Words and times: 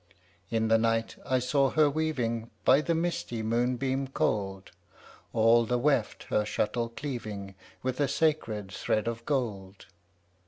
In 0.49 0.67
the 0.67 0.79
night 0.79 1.15
I 1.27 1.37
saw 1.37 1.69
her 1.69 1.87
weaving 1.87 2.49
By 2.65 2.81
the 2.81 2.95
misty 2.95 3.43
moonbeam 3.43 4.07
cold, 4.07 4.71
All 5.31 5.63
the 5.63 5.77
weft 5.77 6.23
her 6.31 6.43
shuttle 6.43 6.89
cleaving 6.89 7.53
With 7.83 7.99
a 7.99 8.07
sacred 8.07 8.71
thread 8.71 9.07
of 9.07 9.23
gold. 9.27 9.85